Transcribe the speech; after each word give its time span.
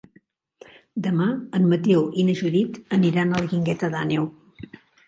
Demà 1.07 1.27
en 1.59 1.69
Mateu 1.75 2.01
i 2.23 2.27
na 2.31 2.37
Judit 2.43 2.83
aniran 2.99 3.31
a 3.39 3.45
la 3.45 3.53
Guingueta 3.55 3.97
d'Àneu. 3.97 4.33